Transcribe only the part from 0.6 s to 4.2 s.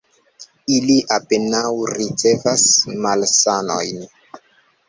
Ili apenaŭ ricevas malsanojn.